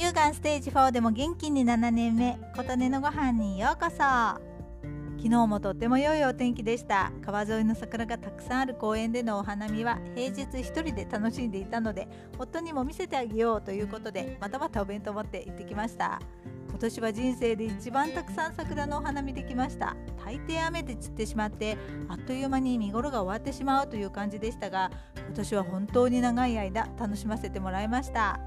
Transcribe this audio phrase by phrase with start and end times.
[0.00, 3.98] 乳がんステージ4でも元気に7年目琴音のご飯にようこそ。
[3.98, 7.12] 昨日もとっても良いお天気でした。
[7.20, 12.08] 川沿いの桜がたくさんある公園でのお花見は平日1人で楽しんでいたので
[12.38, 16.18] 夫にも見せてあげようということでまたまたお弁当持って行ってきました。
[16.70, 19.94] 今年は人生で一番たくさん桜のお花見できました。
[20.24, 21.76] 大抵雨で散ってしまって
[22.08, 24.90] あっという間に見頃が終わってしまうという感じでしたが
[25.26, 28.40] 今年は本当に長い間楽しませてもらいました。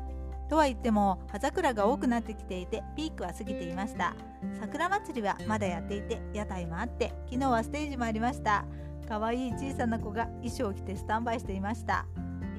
[0.49, 4.15] とは言っても葉桜が多くなってきていてピークは過ぎていました。
[4.59, 8.65] 桜祭りはまだやっていて屋台もあって昨日はステージもありました。
[9.07, 12.05] 可愛い小さな子が衣装を着てスタンバイしていました。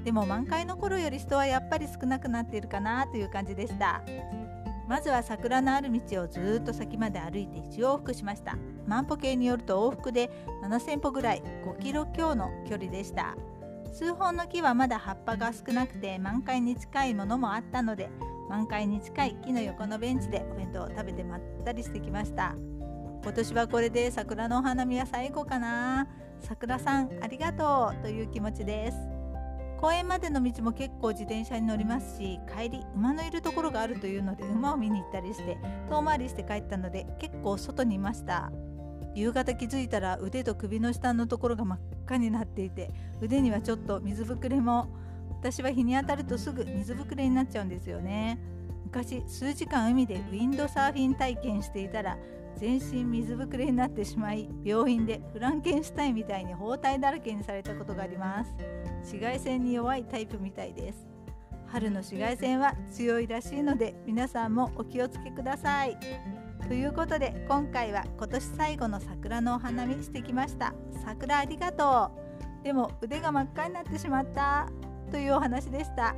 [0.05, 4.03] でも満開の頃より人はやっぱり少なくなっているかなという感じでした。
[4.87, 8.57] まずは桜のある道をずっと先まで歩いて1往復しました。
[8.87, 10.31] 万歩計によると往復で
[10.63, 13.35] 7000歩ぐらい5キロ強の距離でした。
[13.95, 18.11] 数本の木はまだ葉っぱが少なくて満開に近いものもあったので
[18.51, 22.57] 満開に近い木の横のベンチでお弁当を食べてまったりしてきました。
[23.23, 26.09] 今年はこれで桜のお花見は最後かな。
[26.41, 28.99] 桜さんありがとうという気持ちです。
[29.81, 35.57] 公園までの道も結構自転車に乗りますし帰り馬のいるところがあるというので馬を見に行ったりして
[35.89, 38.51] 遠回りして帰ったので結構外にいました。
[39.15, 42.91] 夕方気づいたら腕と首の下のところが真っ赤になっていて
[43.21, 44.89] 腕にはちょっと水ぶくれも
[45.31, 48.39] 私は日に当たるとすぐ水ぶくれになっちゃうんですよね。
[48.85, 52.17] 昔数時間海でウィンドサーフィン体験していたら
[52.57, 58.55] 全身水ぶくれになってしまい病院でフランケンシュタインみたいに包帯だらけにされたことがあります。
[59.01, 61.07] 紫外線に弱いタイプみたいです。
[61.67, 66.44] 春の紫外線は強いらしいので皆さんもお気をつけください。
[66.67, 70.73] ということで今回は今年最後の桜のお花見してきました。
[71.05, 72.11] 桜ありがと
[72.63, 72.65] う。
[72.65, 74.69] でも腕が真っ赤になってしまった。
[75.11, 76.15] というお話でした。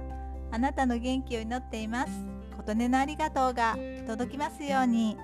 [0.53, 2.12] あなたの元気を祈っています。
[2.56, 5.16] 琴音のありがとうが届きますように。